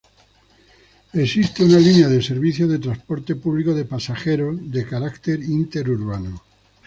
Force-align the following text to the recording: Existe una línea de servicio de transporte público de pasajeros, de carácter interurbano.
Existe 1.13 1.63
una 1.63 1.77
línea 1.77 2.07
de 2.09 2.23
servicio 2.23 2.67
de 2.67 2.79
transporte 2.79 3.35
público 3.35 3.75
de 3.75 3.85
pasajeros, 3.85 4.57
de 4.71 4.83
carácter 4.87 5.43
interurbano. 5.43 6.41